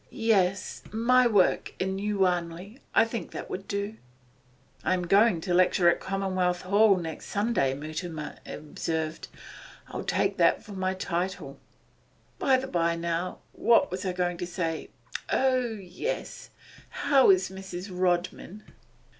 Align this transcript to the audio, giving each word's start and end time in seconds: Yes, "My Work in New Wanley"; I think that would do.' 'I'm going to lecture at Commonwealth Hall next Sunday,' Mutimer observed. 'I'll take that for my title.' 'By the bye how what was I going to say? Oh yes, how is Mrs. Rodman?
Yes, 0.09 0.81
"My 0.91 1.27
Work 1.27 1.73
in 1.77 1.95
New 1.97 2.17
Wanley"; 2.17 2.79
I 2.95 3.05
think 3.05 3.29
that 3.33 3.51
would 3.51 3.67
do.' 3.67 3.97
'I'm 4.83 5.05
going 5.05 5.39
to 5.41 5.53
lecture 5.53 5.89
at 5.89 5.99
Commonwealth 5.99 6.61
Hall 6.63 6.97
next 6.97 7.27
Sunday,' 7.27 7.75
Mutimer 7.75 8.37
observed. 8.43 9.27
'I'll 9.89 10.03
take 10.03 10.37
that 10.37 10.63
for 10.63 10.71
my 10.71 10.95
title.' 10.95 11.59
'By 12.39 12.57
the 12.57 12.65
bye 12.65 12.97
how 12.97 13.41
what 13.53 13.91
was 13.91 14.03
I 14.03 14.11
going 14.11 14.37
to 14.37 14.47
say? 14.47 14.89
Oh 15.31 15.67
yes, 15.73 16.49
how 16.89 17.29
is 17.29 17.49
Mrs. 17.51 17.89
Rodman? 17.91 18.63